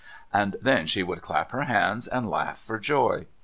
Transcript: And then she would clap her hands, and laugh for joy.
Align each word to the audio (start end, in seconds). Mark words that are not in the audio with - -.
And 0.33 0.55
then 0.59 0.87
she 0.87 1.03
would 1.03 1.21
clap 1.21 1.51
her 1.51 1.65
hands, 1.65 2.07
and 2.07 2.27
laugh 2.27 2.57
for 2.57 2.79
joy. 2.79 3.27